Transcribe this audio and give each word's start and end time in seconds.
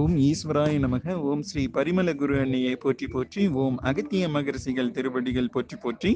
ஓம் 0.00 0.14
ஈஸ்வராய 0.26 0.74
நமக 0.82 1.14
ஓம் 1.30 1.42
ஸ்ரீ 1.48 1.62
பரிமள 1.74 2.10
குரு 2.20 2.34
அன்னையை 2.42 2.74
போற்றி 2.84 3.06
போற்றி 3.14 3.42
ஓம் 3.62 3.76
அகத்திய 3.88 4.28
மகரிஷிகள் 4.34 4.88
திருவடிகள் 4.96 5.50
போற்றி 5.54 5.76
போற்றி 5.82 6.12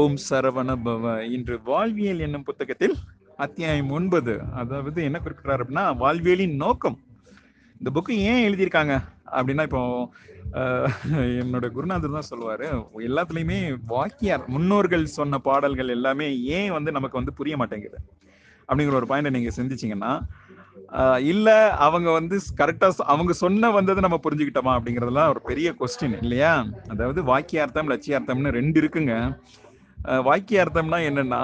ஓம் 0.00 0.16
சரவண 0.28 0.74
பவ 0.86 1.12
இன்று 1.34 1.56
வாழ்வியல் 1.68 2.22
என்னும் 2.26 2.46
புத்தகத்தில் 2.48 2.96
அத்தியாயம் 3.44 3.92
ஒன்பது. 3.98 4.34
அதாவது 4.62 4.98
என்ன 5.08 5.20
குறிப்பிட்டார் 5.24 5.62
அப்படின்னா 5.62 5.84
வாழ்வியலின் 6.02 6.56
நோக்கம். 6.64 6.98
இந்த 7.80 7.90
புக்கு 7.96 8.16
ஏன் 8.30 8.42
எழுதியிருக்காங்க? 8.48 8.96
அப்படின்னா 9.36 9.66
இப்போ 9.68 9.82
என்னோட 11.42 11.68
குருநாதர் 11.76 12.18
தான் 12.18 12.30
சொல்லுவாரு 12.32 12.68
எல்லாத்துலயுமே 13.10 13.60
வாக்கியார் 13.94 14.44
முன்னோர்கள் 14.56 15.06
சொன்ன 15.18 15.40
பாடல்கள் 15.48 15.94
எல்லாமே 15.98 16.28
ஏன் 16.58 16.74
வந்து 16.78 16.96
நமக்கு 16.98 17.20
வந்து 17.20 17.38
புரிய 17.40 17.56
மாட்டேங்குது? 17.62 18.00
அப்படிங்கிற 18.68 18.96
ஒரு 19.02 19.10
பாயிண்ட் 19.12 19.36
நீங்க 19.36 19.52
சிந்திச்சீங்கன்னா 19.60 20.12
இல்ல 21.18 21.48
அவங்க 21.70 22.10
வந்து 22.10 22.36
கரெக்டா 22.56 22.88
அவங்க 22.96 23.32
சொன்ன 23.32 23.70
வந்ததை 23.70 24.02
நம்ம 24.02 24.18
புரிஞ்சுக்கிட்டோமா 24.22 24.74
அப்படிங்கறதெல்லாம் 24.76 25.28
ஒரு 25.28 25.40
பெரிய 25.40 25.74
கொஸ்டின் 25.80 26.16
இல்லையா? 26.22 26.66
அதாவது 26.88 27.22
வாக்கியார்த்தம் 27.22 27.90
லட்சியார்த்தம்னு 27.92 28.56
ரெண்டு 28.58 28.80
இருக்குங்க. 28.80 29.14
வாக்கிய 29.98 30.56
வாக்கியார்த்தம்னா 30.56 30.98
என்னன்னா 31.08 31.40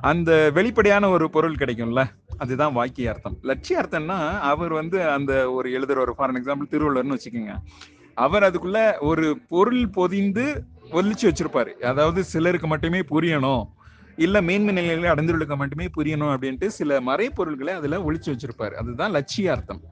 அந்த 0.00 0.50
வெளிப்படையான 0.54 1.08
ஒரு 1.08 1.30
பொருள் 1.30 1.54
கிடைக்கும்ல 1.54 2.02
அதுதான் 2.38 2.76
வாக்கியார்த்தம். 2.76 3.36
லட்சியார்த்தம்னா 3.42 4.18
அவர் 4.38 4.72
வந்து 4.72 5.10
அந்த 5.10 5.32
ஒரு 5.52 5.68
எழுதுற 5.78 5.98
ஒரு 5.98 6.14
ஃபார் 6.16 6.32
எக்ஸாம்பிள் 6.32 6.72
திருவள்ளுவர்னு 6.72 7.16
வச்சுக்கோங்க. 7.16 7.54
அவர் 8.14 8.42
அதுக்குள்ள 8.42 8.98
ஒரு 9.00 9.38
பொருள் 9.48 9.88
பொதிந்து 9.88 10.64
ஒலிச்சு 10.90 11.26
வச்சிருப்பாரு. 11.28 11.72
அதாவது 11.90 12.24
சிலருக்கு 12.24 12.66
மட்டுமே 12.66 13.00
புரியணும். 13.00 13.64
இல்ல 14.18 14.40
மேன்மை 14.40 14.74
நிலைகளை 14.74 15.10
அடைந்துள்ளக்க 15.10 15.56
மட்டுமே 15.56 15.86
புரியணும் 15.96 16.32
அப்படின்ட்டு 16.34 16.66
சில 16.66 17.00
மறைப்பொருள்களை 17.00 17.72
அதுல 17.74 17.98
ஒழிச்சு 17.98 18.32
வச்சிருப்பாரு. 18.32 18.72
அதுதான் 18.72 19.12
லட்சியார்த்தம். 19.12 19.82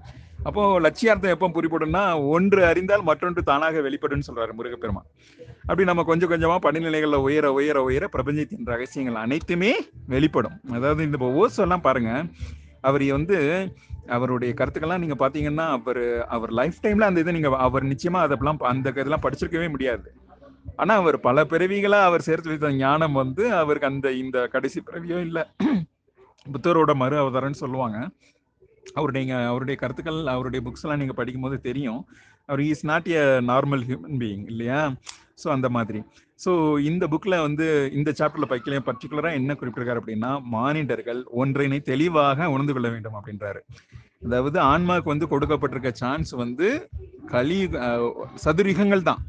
அப்போ 0.42 0.80
லட்சியார்த்தம் 0.80 1.34
எப்போ 1.34 1.48
புரிப்படும்னா 1.48 2.28
ஒன்று 2.28 2.64
அறிந்தால் 2.64 3.02
மற்றொன்று 3.02 3.42
தானாக 3.42 3.80
வெளிப்படும்னு 3.80 4.28
சொல்றாரு 4.28 4.52
முருகப்பெருமான். 4.52 5.06
அப்படி 5.60 5.84
நம்ம 5.84 6.02
கொஞ்சம் 6.02 6.30
கொஞ்சமா 6.30 6.56
படிநிலைகள்ல 6.66 7.14
உயர 7.14 7.52
உயர 7.52 7.82
உயர 7.82 8.08
பிரபஞ்சத்தின் 8.08 8.64
ரகசியங்கள் 8.64 9.22
அனைத்துமே 9.22 9.72
வெளிப்படும். 10.06 10.60
அதாவது 10.72 11.04
இந்த 11.04 11.18
ஓசோ 11.18 11.58
எல்லாம் 11.58 11.80
பாருங்க. 11.80 12.24
அவர் 12.80 13.04
வந்து 13.10 13.38
அவருடைய 14.06 14.54
கருத்துக்கள்லாம் 14.58 15.02
நீங்க 15.04 15.28
பாத்தீங்கன்னா 15.28 15.66
அவர் 15.68 16.02
அவர் 16.26 16.50
லைஃப் 16.50 16.78
டைம்ல 16.82 17.00
அந்த 17.00 17.20
இதை 17.20 17.32
நீங்க 17.32 17.56
அவர் 17.56 17.84
நிச்சயமா 17.84 18.20
அதெல்லாம் 18.26 18.58
அந்த 18.58 18.88
இதெல்லாம் 18.90 19.22
படிச்சிருக்கவே 19.22 19.70
முடியாது. 19.70 20.14
ஆனா 20.80 20.94
அவர் 21.02 21.18
பல 21.26 21.44
பிறவிகளா 21.52 21.98
அவர் 22.08 22.26
சேர்த்து 22.28 22.50
வைத்த 22.52 22.70
ஞானம் 22.82 23.16
வந்து 23.22 23.44
அவருக்கு 23.60 23.90
அந்த 23.92 24.08
இந்த 24.22 24.38
கடைசி 24.54 24.80
பிறவியோ 24.88 25.18
இல்ல 25.28 25.38
புத்தரோட 26.54 26.92
மறு 27.02 27.16
அவதாரம்னு 27.22 27.62
சொல்லுவாங்க. 27.62 27.98
அவருடைய 28.98 29.22
அவருடைய 29.50 29.76
கருத்துக்கள் 29.82 30.18
அவருடைய 30.34 30.60
புக்ஸ் 30.66 30.84
எல்லாம் 30.84 31.00
நீங்க 31.02 31.14
படிக்கும்போது 31.20 31.56
தெரியும். 31.68 32.00
அவர் 32.48 32.62
is 32.66 32.84
not 32.90 33.08
a 33.20 33.22
normal 33.50 33.82
human 33.88 34.18
being 34.22 34.44
இல்லையா? 34.52 34.80
ஸோ 35.42 35.46
அந்த 35.56 35.68
மாதிரி. 35.76 36.00
ஸோ 36.40 36.52
இந்த 36.90 37.04
புக்கில் 37.12 37.44
வந்து 37.46 37.66
இந்த 37.98 38.10
சாப்டரில் 38.20 38.50
பைக்கல 38.52 38.80
பர்டிகுலராக 38.88 39.38
என்ன 39.40 39.54
குறிப்பிட்டிருக்காரு 39.54 40.02
அப்படின்னா 40.02 40.30
மானிடர்கள் 40.56 41.20
ஒன்றினை 41.42 41.80
தெளிவாக 41.90 42.48
உணர்ந்து 42.54 42.74
கொள்ள 42.76 42.88
வேண்டும் 42.94 43.18
அப்படின்றாரு. 43.20 43.60
அதாவது 44.26 44.58
ஆன்மாவுக்கு 44.72 45.14
வந்து 45.14 45.30
கொடுக்கப்பட்டிருக்க 45.32 45.92
சான்ஸ் 46.02 46.32
வந்து 46.44 46.68
கலி 47.34 47.60
சதுரிகங்கள் 48.44 49.08
தான். 49.10 49.22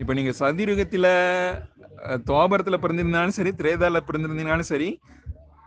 இப்போ 0.00 0.12
நீங்க 0.14 0.32
சதுரிகத்துல 0.38 1.08
அஹ், 2.04 2.20
துவாபரத்துல 2.26 2.78
பிறந்திருந்தாலும் 2.80 3.36
சரி 3.36 3.52
திரேதால 3.58 4.00
பிறந்திருந்தீங்கனாலும் 4.06 4.70
சரி 4.70 4.88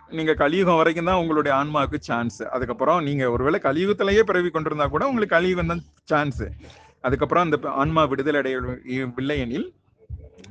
நீங்க 0.10 0.34
கலியுகம் 0.42 0.80
வரைக்கும் 0.80 1.10
தான் 1.10 1.22
உங்களுடைய 1.22 1.54
ஆன்மாவுக்கு 1.56 1.98
சான்ஸ் 2.08 2.42
அதுக்கப்புறம் 2.54 3.00
நீங்க 3.08 3.24
ஒருவேளை 3.34 3.60
கலியுகத்திலேயே 3.64 4.22
பிறவி 4.24 4.50
கொண்டிருந்தா 4.50 4.86
கூட 4.88 5.06
உங்களுக்கு 5.10 5.36
கலியுகம் 5.36 5.72
தான் 5.72 5.82
சான்ஸ் 6.12 6.44
அதுக்கப்புறம் 7.04 7.46
அந்த 7.46 7.58
ஆன்மா 7.82 8.04
விடுதலை 8.12 8.40
அடையவில்லை 8.42 9.38
எனில் 9.44 9.68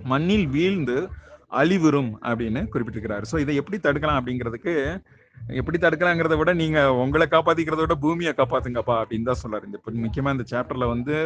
மண்ணில் 0.06 0.46
வீழ்ந்து 0.48 0.96
அழிவுறும் 1.52 2.12
அப்படின்னு 2.24 2.60
குறிப்பிட்டிருக்கிறாரு. 2.70 3.24
ஸோ 3.30 3.36
இதை 3.42 3.54
எப்படி 3.60 3.76
தடுக்கலாம் 3.80 4.18
அப்படிங்கிறதுக்கு 4.20 4.72
எப்படி 5.60 5.78
தடுக்கலாங்கிறத 5.78 6.36
விட 6.38 6.52
நீங்க 6.60 6.78
உங்களை 7.02 7.26
காப்பாத்திக்கிறத 7.34 7.82
விட 7.84 7.94
பூமியை 8.04 8.32
காப்பாத்துங்கப்பா 8.36 8.96
அப்படின்னு 9.02 9.28
தான் 9.30 9.40
சொல்றாரு 9.42 9.68
இந்த 9.68 9.78
முக்கியமா 10.04 10.32
இந்த 10.36 10.46
சாப்டர்ல 10.52 10.86
வந்து 10.94 11.16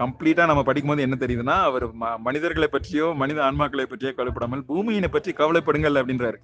கம்ப்ளீட்டா 0.00 0.44
நம்ம 0.50 0.62
படிக்கும்போது 0.68 1.06
என்ன 1.06 1.16
தெரியுதுன்னா 1.20 1.56
அவர் 1.68 1.86
மனிதர்களை 2.28 2.68
பற்றியோ 2.68 3.06
மனித 3.22 3.40
ஆன்மாக்களை 3.48 3.86
பற்றியோ 3.92 4.12
கவலைப்படாமல் 4.16 4.64
பூமியினை 4.70 5.10
பற்றி 5.16 5.32
கவலைப்படுங்கள் 5.40 6.00
அப்படின்றாரு. 6.00 6.40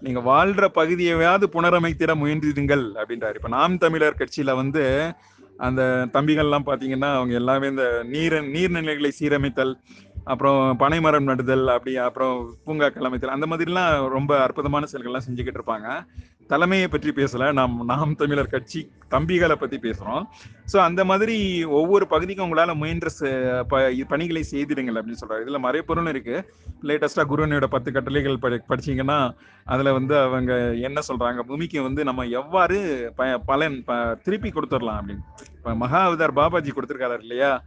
நீங்க 0.00 0.20
வாழ்ற 0.30 0.64
பகுதியையாவது 0.78 1.46
புனரமைத்திட 1.54 2.14
முயன்றிடுங்கள் 2.22 2.84
அப்படின்றாரு. 3.00 3.36
இப்ப 3.40 3.50
நாம் 3.58 3.82
தமிழர் 3.84 4.20
கட்சியில 4.22 4.54
வந்து 4.62 4.82
அந்த 5.66 5.82
தம்பிகள்லாம் 6.14 6.68
பாத்தீங்கன்னா 6.68 7.10
அவங்க 7.18 7.34
எல்லாமே 7.40 7.66
இந்த 7.72 7.84
நீர் 8.14 8.36
நீர்நிலைகளை 8.54 9.10
சீரமைத்தல் 9.18 9.74
அப்புறம் 10.32 10.60
பனைமரம் 10.82 11.28
நடுதல் 11.30 11.64
அப்படி 11.74 11.92
அப்புறம் 12.04 12.36
பூங்காக்கள் 12.64 13.06
அமைத்தல் 13.08 13.34
அந்த 13.36 13.46
மாதிரிலாம் 13.46 13.90
ரொம்ப 14.16 14.32
அற்புதமான 14.44 14.86
செயல்கள்லாம் 14.92 15.26
செஞ்சுக்கிட்டு 15.26 15.60
இருப்பாங்க. 15.60 15.88
தலைமையை 16.46 16.88
பற்றி 16.88 17.10
பேசல. 17.10 17.52
நாம் 17.52 17.84
நாம் 17.84 18.14
தமிழர் 18.14 18.46
கட்சி 18.46 18.90
தம்பிகளை 19.10 19.54
பத்தி 19.54 19.78
பேசுறோம். 19.78 20.22
ஸோ 20.72 20.76
அந்த 20.76 21.04
மாதிரி 21.04 21.64
ஒவ்வொரு 21.64 22.06
பகுதிக்கும் 22.06 22.52
உங்களால 22.52 22.74
முயன்ற 22.74 23.10
ப- 23.68 23.92
பணிகளை 24.08 24.44
செய்திடுங்கள் 24.50 25.02
அப்படின்னு 25.02 25.14
சொல்றாரு. 25.26 25.42
இதுல 25.46 25.58
மறைப்பொருளும் 25.58 26.08
இருக்கு. 26.08 26.54
லேட்டஸ்டா 26.82 27.24
குருவனியோட 27.28 27.64
பத்து 27.64 27.92
கட்டளைகள் 27.92 28.38
படி 28.38 28.60
படிச்சீங்கன்னா 28.68 29.36
அதுல 29.64 29.92
வந்து 29.92 30.18
அவங்க 30.18 30.74
என்ன 30.74 31.00
சொல்றாங்க? 31.08 31.38
பூமிக்கு 31.38 31.82
வந்து 31.82 32.04
நம்ம 32.04 32.22
எவ்வாறு 32.22 33.12
ப- 33.16 33.38
பலன் 33.38 33.84
ப- 33.84 34.14
திருப்பி 34.14 34.48
கொடுத்துடலாம் 34.48 35.00
அப்படின்னு. 35.00 35.22
இப்போ 35.56 35.74
மகா 35.74 36.10
அவதார் 36.10 36.32
பாபாஜி 36.36 36.70
கொடுத்துருக்காரு 36.70 37.20
இல்லையா? 37.20 37.62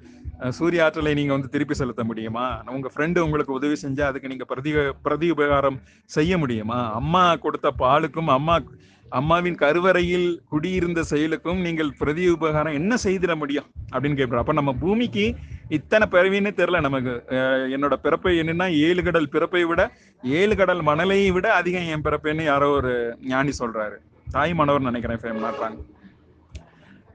சூரிய 0.50 0.84
ஆற்றலை 0.84 1.14
நீங்க 1.14 1.32
வந்து 1.34 1.50
திருப்பி 1.50 1.74
செலுத்த 1.74 2.04
முடியுமா? 2.04 2.64
உங்க 2.68 2.90
ஃப்ரெண்டு 2.96 3.20
உங்களுக்கு 3.20 3.54
உதவி 3.54 3.76
செஞ்சா 3.82 4.02
அதுக்கு 4.02 4.28
நீங்க 4.28 4.46
பிரதி 4.46 4.74
பிரதி 5.04 5.32
உபகாரம் 5.32 5.82
செய்ய 6.06 6.38
முடியுமா? 6.38 6.94
அம்மா 6.94 7.36
கொடுத்த 7.36 7.72
பாலுக்கும் 7.80 8.28
அம்மா 8.28 8.62
அம்மாவின் 9.10 9.56
கருவறையில் 9.56 10.42
குடியிருந்த 10.50 11.04
செயலுக்கும் 11.04 11.62
நீங்கள் 11.62 11.94
பிரதி 11.98 12.30
உபகாரம் 12.30 12.74
என்ன 12.74 12.96
செய்திட 13.04 13.36
முடியும்? 13.36 13.66
அப்படின்னு 13.92 14.16
கேட்கிறோம் 14.16 14.38
அப்ப 14.38 14.54
நம்ம 14.54 14.74
பூமிக்கு 14.74 15.36
இத்தனை 15.70 16.08
பிறவின்னு 16.12 16.52
தெரியல 16.54 16.82
நமக்கு. 16.82 17.24
அஹ் 17.28 17.68
என்னோட 17.76 17.94
பிறப்பை 17.94 18.40
என்னன்னா 18.40 18.78
ஏழு 18.78 19.04
கடல் 19.04 19.30
பிறப்பை 19.30 19.64
விட 19.64 19.92
ஏழு 20.24 20.56
கடல் 20.56 20.82
மணலை 20.82 21.32
விட 21.32 21.54
அதிகம் 21.54 21.88
என் 21.88 22.02
பிறப்பைன்னு 22.02 22.44
யாரோ 22.44 22.70
ஒரு 22.70 23.18
ஞானி 23.26 23.52
சொல்றாரு. 23.60 23.96
தாய் 24.32 24.54
மனவர் 24.54 24.82
நினைக்கிறேன் 24.82 25.20
ஃபேம் 25.20 25.46
மாட்டாங்க 25.46 25.78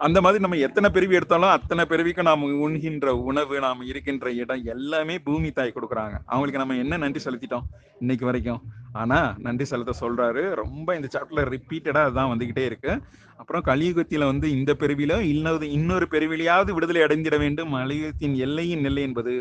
அந்த 0.07 0.19
மாதிரி 0.25 0.43
நம்ம 0.43 0.57
எத்தனை 0.67 0.89
பிரிவு 0.95 1.15
எடுத்தாலும் 1.17 1.53
அத்தனை 1.57 1.83
பிரிவுக்கு 1.91 2.23
நாம் 2.29 2.45
உண்கின்ற 2.65 3.09
உணவு 3.31 3.57
நாம் 3.65 3.83
இருக்கின்ற 3.91 4.31
இடம் 4.43 4.63
எல்லாமே 4.75 5.15
பூமி 5.27 5.51
தாய் 5.59 5.75
கொடுக்குறாங்க. 5.75 6.15
அவங்களுக்கு 6.31 6.63
நம்ம 6.63 6.77
என்ன 6.85 6.99
நன்றி 7.03 7.21
செலுத்திட்டோம் 7.27 7.67
இன்னைக்கு 8.01 8.25
வரைக்கும்? 8.29 8.61
ஆனா 8.93 9.19
நன்றி 9.47 9.65
செலுத்த 9.65 9.93
சொல்றாரு. 10.01 10.43
ரொம்ப 10.63 10.97
இந்த 10.99 11.09
சாப்டர்ல 11.15 11.45
ரிப்பீட்டடா 11.55 12.03
அதுதான் 12.07 12.33
வந்துகிட்டே 12.33 12.65
இருக்கு. 12.71 12.95
அப்புறம் 13.37 13.65
கலியுகத்தில 13.71 14.27
வந்து 14.33 14.49
இந்த 14.57 14.73
பிரிவிலோ 14.81 15.19
இன்னொரு 15.33 15.69
இன்னொரு 15.79 16.09
பிரிவிலையாவது 16.11 16.73
விடுதலை 16.79 17.03
அடைந்திட 17.03 17.39
வேண்டும். 17.45 17.73
கலியுகத்தின் 17.83 18.37
எல்லையின் 18.47 18.85
நிலை 18.89 19.03
என்பது 19.03 19.35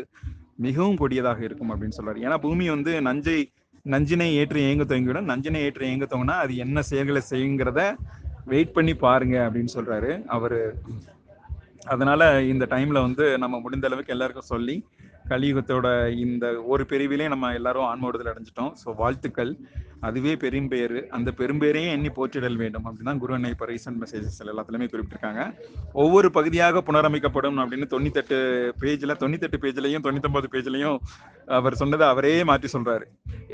மிகவும் 0.66 1.00
கொடியதாக 1.02 1.42
இருக்கும் 1.48 1.72
அப்படின்னு 1.72 1.98
சொல்றாரு. 1.98 2.20
ஏன்னா 2.26 2.38
பூமி 2.46 2.68
வந்து 2.76 2.94
நஞ்சை 3.08 3.38
நஞ்சினை 3.92 4.26
ஏற்று 4.40 4.60
ஏங்க 4.66 4.84
தொங்கிவிடும் 4.90 5.30
நஞ்சினை 5.30 5.60
ஏற்று 5.66 5.86
ஏங்க 5.86 6.06
தொங்கினா 6.10 6.34
அது 6.42 6.52
என்ன 6.64 6.82
செயல்களை 6.90 7.20
செய்யுங்கிறத 7.30 7.80
வெயிட் 8.44 8.72
பண்ணி 8.72 8.94
பாருங்க 8.94 9.50
அப்படின்னு 9.50 9.74
சொல்றாரு. 9.74 10.24
அவரு 10.26 10.60
அதனால 11.84 12.42
இந்த 12.42 12.66
டைம்ல 12.70 13.00
வந்து 13.00 13.38
நம்ம 13.38 13.60
முடிந்த 13.60 13.86
அளவுக்கு 13.86 14.12
எல்லாருக்கும் 14.12 14.50
சொல்லி 14.52 14.84
கலியுகத்தோட 15.34 15.86
இந்த 16.24 16.46
ஒரு 16.72 16.84
பிரிவிலே 16.90 17.28
நம்ம 17.34 17.52
எல்லாரும் 17.60 17.88
ஆன்மோடுதல் 17.92 18.32
அடைஞ்சிட்டோம். 18.32 18.74
ஸோ 18.82 18.88
வாழ்த்துக்கள். 19.02 19.52
அதுவே 20.06 20.32
பெரும்பேறு 20.42 21.00
அந்த 21.16 21.28
பெரும்பேரையும் 21.40 21.92
எண்ணி 21.96 22.10
போற்றிடல் 22.14 22.56
வேண்டும் 22.62 22.86
அப்படின்னா 22.88 23.12
குரு 23.22 23.34
அன்னை 23.36 23.50
இப்போ 23.54 23.66
ரீசன்ட் 23.70 24.00
மெசேஜஸ் 24.02 24.38
எல்லாத்துலேயுமே 24.52 24.88
குறிப்பிட்டிருக்காங்க. 24.92 25.42
ஒவ்வொரு 26.02 26.28
பகுதியாக 26.36 26.82
புனரமைக்கப்படும் 26.88 27.58
அப்படின்னு 27.62 27.86
தொண்ணூத்தெட்டு 27.92 28.38
பேஜ்ல 28.80 29.14
தொண்ணூத்தெட்டு 29.20 29.60
பேஜ்லையும் 29.64 30.04
தொண்ணூத்தொம்பது 30.06 30.48
பேஜ்லையும் 30.54 30.96
அவர் 31.58 31.78
சொன்னதை 31.82 32.08
அவரே 32.14 32.34
மாற்றி 32.50 32.70
சொல்றாரு. 32.74 33.06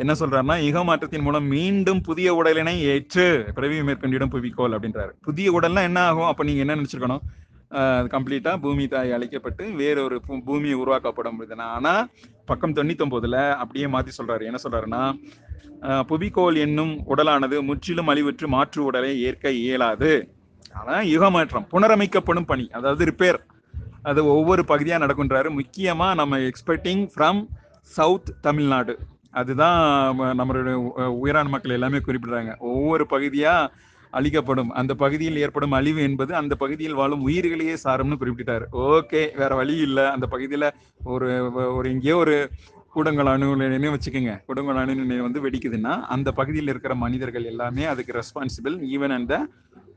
என்ன 0.03 0.15
சொல்றாருன்னா 0.21 0.57
யுக 0.67 0.85
மாற்றத்தின் 0.91 1.27
மூலம் 1.27 1.47
மீண்டும் 1.57 2.01
புதிய 2.09 2.35
உடலினை 2.41 2.75
ஏற்று 2.93 3.27
பிறவி 3.59 3.83
மேற்கொண்டிடம் 3.89 4.33
புவிக்கோள் 4.37 4.77
அப்படின்றாரு. 4.79 5.13
புதிய 5.29 5.51
உடல்னா 5.59 5.85
என்ன 5.91 6.01
ஆகும்? 6.11 6.29
அப்போ 6.31 6.45
நீங்கள் 6.51 6.65
என்ன 6.67 6.77
நினச்சிருக்கணும்? 6.81 7.23
கம்ப்ளீட்டா 7.71 8.57
பூமி 8.57 8.89
தாய் 8.89 9.13
அழைக்கப்பட்டு 9.13 9.71
வேறொரு 9.71 10.21
பூமியை 10.21 10.45
உருவாக்கப்பட 10.45 10.45
பூமி 10.45 10.73
உருவாக்கப்படும் 10.73 11.59
ஆனா 11.59 12.09
பக்கம் 12.47 12.73
தொண்ணூத்தொன்பதுல 12.73 13.53
அப்படியே 13.53 13.87
மாத்தி 13.87 14.09
சொல்றாரு. 14.19 14.43
என்ன 14.43 14.59
சொல்றாருன்னா 14.63 15.13
புவிக்கோள் 15.83 16.57
என்னும் 16.57 17.05
உடலானது 17.09 17.63
முற்றிலும் 17.63 18.09
அழிவுற்று 18.09 18.47
மாற்று 18.47 18.85
உடலை 18.85 19.23
ஏற்க 19.23 19.51
இயலாது. 19.51 20.33
ஆனா 20.73 20.99
யுகமாற்றம் 20.99 21.67
புனரமைக்கப்படும் 21.73 22.47
பணி 22.47 22.69
அதாவது 22.73 23.05
ரிப்பேர் 23.05 23.39
அது 24.03 24.27
ஒவ்வொரு 24.27 24.65
பகுதியா 24.69 24.99
நடக்குன்றாரு. 24.99 25.59
முக்கியமா 25.59 26.15
நம்ம 26.15 26.39
எக்ஸ்பெக்டிங் 26.39 27.09
ஃப்ரம் 27.17 27.47
சவுத் 27.81 28.37
தமிழ்நாடு. 28.41 28.99
அதுதான் 29.31 30.19
நம்மளுடைய 30.21 30.73
உ- 30.73 31.03
உயரான 31.03 31.49
மக்கள் 31.49 31.73
எல்லாமே 31.73 31.97
குறிப்பிடுறாங்க. 31.97 32.57
ஒவ்வொரு 32.59 33.07
பகுதியாக 33.07 33.73
அழிக்கப்படும். 34.17 34.71
அந்த 34.81 34.93
பகுதியில் 35.03 35.41
ஏற்படும் 35.45 35.77
அழிவு 35.79 36.01
என்பது 36.09 36.33
அந்த 36.41 36.55
பகுதியில் 36.63 36.99
வாழும் 37.01 37.25
உயிர்களையே 37.29 37.77
சாரும்னு 37.85 38.21
குறிப்பிட்டார் 38.23 38.65
ஓகே 38.89 39.23
வேற 39.41 39.53
வழி 39.61 39.77
இல்லை. 39.89 40.07
அந்த 40.17 40.27
பகுதியில் 40.35 40.69
ஒரு 41.15 41.29
ஒரு 41.79 41.87
எங்கேயோ 41.95 42.19
ஒரு 42.25 42.37
கூடங்கள் 42.95 43.31
நினைவு 43.75 43.95
வச்சுக்கோங்க. 43.95 44.35
கூடங்கள் 44.47 44.79
அணு 44.83 45.23
வந்து 45.27 45.43
வெடிக்குதுன்னா 45.47 45.95
அந்த 46.15 46.29
பகுதியில் 46.39 46.73
இருக்கிற 46.73 46.95
மனிதர்கள் 47.05 47.51
எல்லாமே 47.53 47.85
அதுக்கு 47.95 48.17
ரெஸ்பான்சிபிள் 48.21 48.77
ஈவன் 48.95 49.15
அந்த 49.19 49.35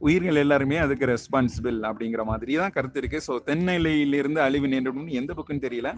உயிர்கள் 0.08 0.42
எல்லாருமே 0.42 0.78
அதுக்கு 0.84 1.06
ரெஸ்பான்சிபிள் 1.12 1.78
அப்படிங்கிற 1.90 2.22
மாதிரி 2.30 2.54
தான் 2.62 2.74
கருத்து 2.76 3.00
இருக்கு. 3.02 3.20
ஸோ 3.28 3.34
தென்னிலையிலிருந்து 3.50 4.40
அழிவு 4.46 4.68
நேரிடும் 4.74 5.10
எந்த 5.20 5.32
புக்குன்னு 5.38 5.66
தெரியல. 5.68 5.90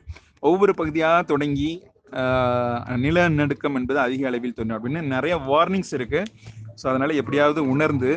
ஒவ்வொரு 0.52 0.74
பகுதியாக 0.80 1.28
தொடங்கி 1.34 1.72
நிலநடுக்கம் 3.04 3.78
என்பது 3.80 4.00
அதிக 4.06 4.28
அளவில் 4.30 4.58
தோன்றும் 4.58 4.78
அப்படின்னு 4.78 5.02
நிறைய 5.14 5.36
வார்னிங்ஸ் 5.52 5.94
இருக்கு. 5.98 6.22
ஸோ 6.76 6.86
அதனால 6.88 7.14
எப்படியாவது 7.14 7.62
உணர்ந்து 7.70 8.12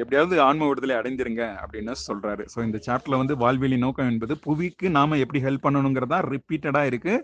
எப்படியாவது 0.00 0.34
ஆன்ம 0.40 0.66
விடுதலை 0.68 0.94
அடைந்திருங்க 0.96 1.42
அப்படின்னு 1.62 1.92
சொல்றாரு. 2.06 2.42
ஸோ 2.54 2.58
இந்த 2.62 2.78
சாப்டர்ல 2.86 3.20
வந்து 3.22 3.34
வாழ்வியலின் 3.36 3.84
நோக்கம் 3.86 4.10
என்பது 4.12 4.34
புவிக்கு 4.46 4.86
நாம 4.90 5.18
எப்படி 5.18 5.40
ஹெல்ப் 5.44 5.64
பண்ணணுங்கிறதா 5.66 6.18
ரிப்பீட்டடா 6.32 6.82
இருக்கு. 6.84 7.14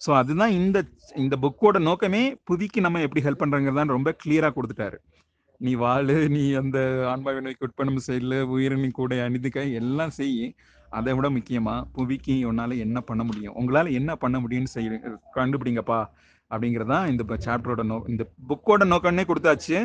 ஸோ 0.00 0.10
அதுதான் 0.14 0.52
இந்த 0.52 0.78
இந்த 1.14 1.34
புக்கோட 1.36 1.78
நோக்கமே 1.80 2.22
புவிக்கு 2.50 2.80
நம்ம 2.80 3.00
எப்படி 3.00 3.24
ஹெல்ப் 3.24 3.42
பண்றங்கிறதான் 3.42 3.94
ரொம்ப 3.96 4.10
கிளியரா 4.22 4.50
கொடுத்துட்டாரு. 4.54 4.98
நீ 5.60 5.72
வாழு 5.74 6.16
நீ 6.28 6.44
அந்த 6.54 6.78
ஆன்மாவினைக்கு 7.10 7.66
உட்பணம் 7.68 8.06
செய்யல 8.06 8.38
உயிரினி 8.54 8.90
கூட 8.92 9.14
அணிந்துக்க 9.26 9.60
எல்லாம் 9.72 10.14
செய். 10.18 10.34
அதை 10.98 11.12
விட 11.16 11.28
முக்கியமா 11.30 11.74
புவிக்கு 11.96 12.34
உன்னால 12.50 12.76
என்ன 12.86 12.98
பண்ண 13.10 13.22
முடியும்? 13.28 13.56
உங்களால 13.60 13.92
என்ன 14.00 14.12
பண்ண 14.22 14.36
முடியும்னு 14.44 14.74
செய்ய 14.76 14.98
கண்டுபிடிங்கப்பா 15.38 16.00
அப்படிங்கிறதான் 16.50 17.04
இந்த 17.12 17.22
சாப்டரோட 17.46 17.82
நோ 17.90 17.96
இந்த 18.12 18.24
புக்கோட 18.50 18.84
நோக்கம்னே 18.92 19.24
கொடுத்தாச்சு. 19.30 19.78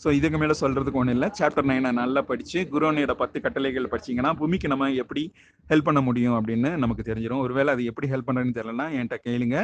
ஸோ 0.00 0.08
இதுக்கு 0.18 0.38
மேலே 0.38 0.54
சொல்றதுக்கு 0.60 1.00
ஒன்றும் 1.00 1.16
இல்லை. 1.16 1.28
சாப்டர் 1.38 1.66
நைனை 1.70 1.90
நல்லா 2.00 2.20
படிச்சு 2.30 2.58
குருவனியோட 2.72 3.14
பத்து 3.22 3.38
கட்டளைகள் 3.44 3.90
படிச்சிங்கன்னா 3.92 4.30
பூமிக்கு 4.40 4.68
நம்ம 4.72 4.90
எப்படி 5.02 5.22
ஹெல்ப் 5.70 5.88
பண்ண 5.88 6.00
முடியும் 6.08 6.36
அப்படின்னு 6.38 6.70
நமக்கு 6.84 7.04
தெரிஞ்சிடும் 7.10 7.42
ஒருவேளை 7.46 7.72
அது 7.74 7.84
எப்படி 7.90 8.08
ஹெல்ப் 8.12 8.28
பண்ணுறதுன்னு 8.30 8.58
தெரியலனா 8.60 8.86
என்கிட்ட 8.98 9.18
கேளுங்க. 9.28 9.58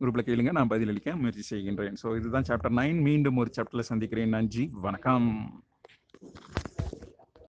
குரூப்பில் 0.00 0.28
கேளுங்க. 0.28 0.52
நான் 0.58 0.72
பதிலளிக்க 0.74 1.16
முயற்சி 1.22 1.44
செய்கின்றேன். 1.52 1.98
ஸோ 2.02 2.16
இதுதான் 2.20 2.48
சாப்டர் 2.50 2.76
நைன் 2.80 3.00
மீண்டும் 3.08 3.40
ஒரு 3.44 3.52
சாப்டரில் 3.58 3.90
சந்திக்கிறேன். 3.92 4.34
நன்றி. 4.38 4.66
வணக்கம். 4.86 5.28